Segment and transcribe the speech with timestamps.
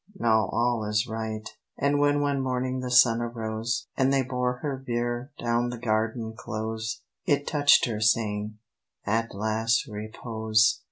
[0.17, 1.47] now all is right."
[1.77, 6.33] And when one morning the sun arose, And they bore her bier down the garden
[6.35, 8.57] close, It touched her, saying,
[9.05, 10.79] "At last, repose."